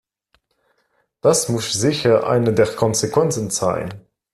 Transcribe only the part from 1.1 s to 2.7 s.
Das muss sicher eine der